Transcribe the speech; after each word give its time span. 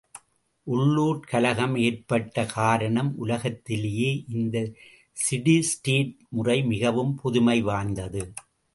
உள்ளுர்க் 0.67 1.27
கலகம் 1.31 1.75
ஏற்பட்ட 1.77 2.45
காரணம் 2.45 3.11
உலகிலேயே 3.17 4.09
இந்த 4.27 4.57
சிடி 5.17 5.59
ஸ்டேட் 5.71 6.15
முறை 6.29 6.63
மிகவும் 6.63 7.15
புதுமை 7.15 7.61
வாய்ந்தது. 7.61 8.23